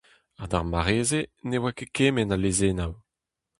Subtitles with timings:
[0.39, 2.93] Ha d'ar mare-se ne oa ket kement a lezennoù.